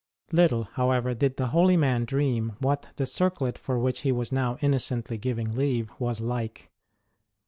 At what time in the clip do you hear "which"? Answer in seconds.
3.77-3.99